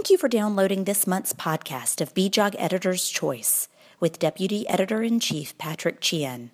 [0.00, 3.68] Thank you for downloading this month's podcast of BJOG Editor's Choice
[4.00, 6.52] with Deputy Editor in Chief Patrick Chien.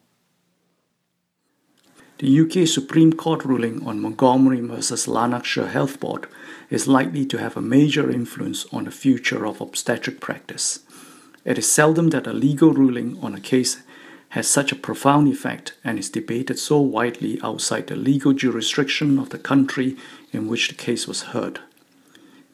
[2.18, 6.26] The UK Supreme Court ruling on Montgomery versus Lanarkshire Health Board
[6.70, 10.80] is likely to have a major influence on the future of obstetric practice.
[11.44, 13.80] It is seldom that a legal ruling on a case
[14.30, 19.30] has such a profound effect and is debated so widely outside the legal jurisdiction of
[19.30, 19.96] the country
[20.32, 21.60] in which the case was heard.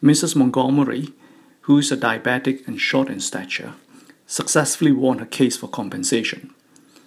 [0.03, 0.35] Mrs.
[0.35, 1.13] Montgomery,
[1.63, 3.75] who is a diabetic and short in stature,
[4.27, 6.53] successfully won her case for compensation.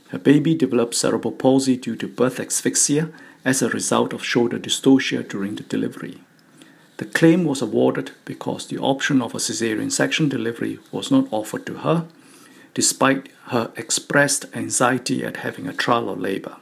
[0.10, 3.12] Her baby developed cerebral palsy due to birth asphyxia
[3.44, 6.22] as a result of shoulder dystocia during the delivery.
[6.96, 11.66] The claim was awarded because the option of a caesarean section delivery was not offered
[11.66, 12.08] to her,
[12.74, 16.56] despite her expressed anxiety at having a trial of labor.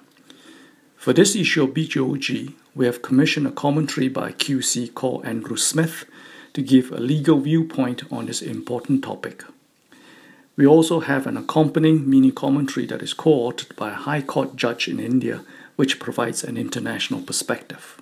[1.03, 6.05] For this issue of BJOG, we have commissioned a commentary by QC called Andrew Smith
[6.53, 9.43] to give a legal viewpoint on this important topic.
[10.55, 14.55] We also have an accompanying mini commentary that is co authored by a High Court
[14.55, 15.43] judge in India,
[15.75, 17.99] which provides an international perspective.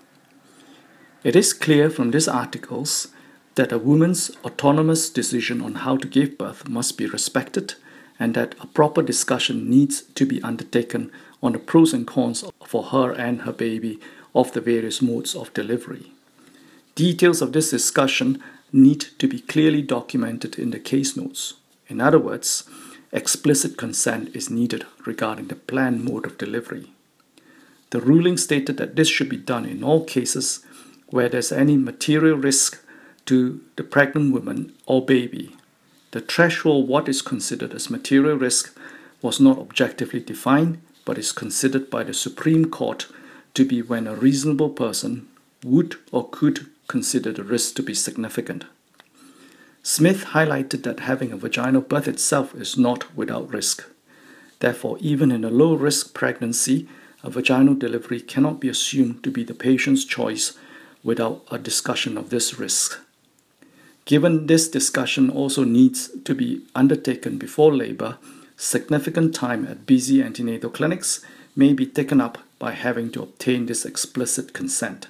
[1.23, 3.07] It is clear from these articles
[3.55, 7.73] that a woman's autonomous decision on how to give birth must be respected
[8.19, 11.11] and that a proper discussion needs to be undertaken
[11.41, 13.99] on the pros and cons for her and her baby
[14.33, 16.11] of the various modes of delivery.
[16.95, 21.55] Details of this discussion need to be clearly documented in the case notes.
[21.87, 22.63] In other words,
[23.11, 26.91] explicit consent is needed regarding the planned mode of delivery.
[27.89, 30.63] The ruling stated that this should be done in all cases
[31.07, 32.83] where there's any material risk
[33.25, 35.55] to the pregnant woman or baby.
[36.11, 38.77] The threshold what is considered as material risk
[39.21, 43.07] was not objectively defined but is considered by the Supreme Court
[43.53, 45.27] to be when a reasonable person
[45.63, 48.65] would or could consider the risk to be significant.
[49.83, 53.83] Smith highlighted that having a vaginal birth itself is not without risk.
[54.59, 56.87] Therefore, even in a low risk pregnancy,
[57.23, 60.57] a vaginal delivery cannot be assumed to be the patient's choice
[61.03, 62.99] without a discussion of this risk.
[64.05, 68.17] Given this discussion also needs to be undertaken before labor,
[68.61, 73.85] significant time at busy antenatal clinics may be taken up by having to obtain this
[73.85, 75.07] explicit consent.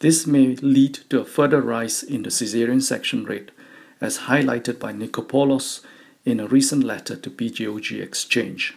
[0.00, 3.52] This may lead to a further rise in the caesarean section rate
[4.00, 5.82] as highlighted by Nikopoulos
[6.24, 8.74] in a recent letter to BJOG Exchange.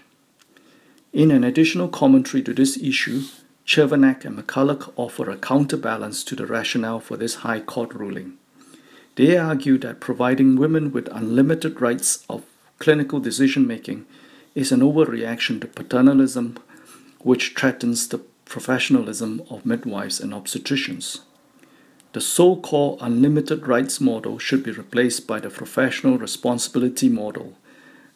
[1.12, 3.24] In an additional commentary to this issue,
[3.66, 8.38] Chervenak and McCullough offer a counterbalance to the rationale for this High Court ruling.
[9.16, 12.44] They argue that providing women with unlimited rights of
[12.84, 14.06] clinical decision making
[14.56, 16.58] is an overreaction to paternalism
[17.20, 21.22] which threatens the professionalism of midwives and obstetricians.
[22.12, 27.54] The so called unlimited rights model should be replaced by the professional responsibility model.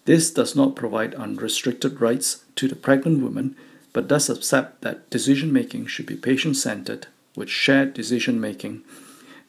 [0.03, 3.55] This does not provide unrestricted rights to the pregnant woman,
[3.93, 7.07] but does accept that decision making should be patient centered
[7.37, 8.83] with shared decision making,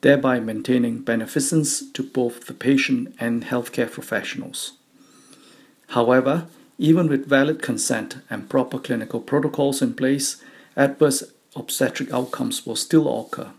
[0.01, 4.78] thereby maintaining beneficence to both the patient and healthcare professionals.
[5.89, 6.47] However,
[6.79, 10.43] even with valid consent and proper clinical protocols in place,
[10.77, 11.25] adverse
[11.57, 13.51] obstetric outcomes will still occur.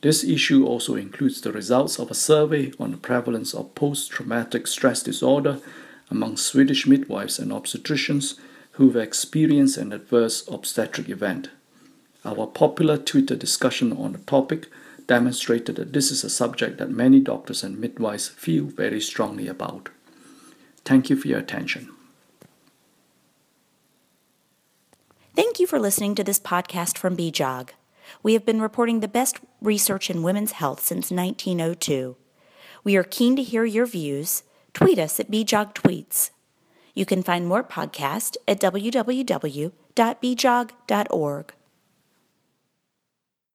[0.00, 4.66] This issue also includes the results of a survey on the prevalence of post traumatic
[4.66, 5.60] stress disorder
[6.10, 8.38] among Swedish midwives and obstetricians
[8.72, 11.50] who've experienced an adverse obstetric event.
[12.24, 14.68] Our popular Twitter discussion on the topic
[15.06, 19.88] demonstrated that this is a subject that many doctors and midwives feel very strongly about.
[20.84, 21.88] Thank you for your attention.
[25.34, 27.70] Thank you for listening to this podcast from BJOG.
[28.22, 32.16] We have been reporting the best research in women's health since 1902.
[32.84, 34.42] We are keen to hear your views.
[34.74, 36.30] Tweet us at BJOG Tweets.
[36.94, 39.72] You can find more podcasts at www.bjog.org.